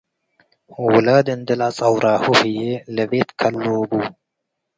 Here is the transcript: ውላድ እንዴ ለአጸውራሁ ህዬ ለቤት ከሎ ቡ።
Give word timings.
ውላድ 0.91 1.27
እንዴ 1.35 1.49
ለአጸውራሁ 1.59 2.23
ህዬ 2.39 2.57
ለቤት 2.95 3.29
ከሎ 3.39 3.65
ቡ። 3.89 3.91